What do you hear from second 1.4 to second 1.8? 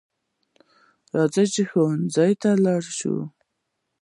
چې